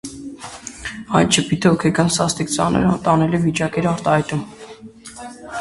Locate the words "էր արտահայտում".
3.83-4.43